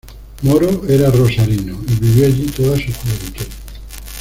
Moro 0.41 0.83
era 0.89 1.11
rosarino, 1.11 1.77
y 1.87 1.93
vivió 1.93 2.25
allí 2.25 2.47
toda 2.47 2.75
su 2.75 2.91
juventud. 2.91 3.45